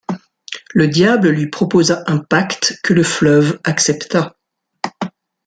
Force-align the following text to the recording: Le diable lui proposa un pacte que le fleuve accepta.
Le 0.73 0.87
diable 0.87 1.29
lui 1.29 1.45
proposa 1.51 2.01
un 2.07 2.17
pacte 2.17 2.79
que 2.83 2.95
le 2.95 3.03
fleuve 3.03 3.59
accepta. 3.63 4.35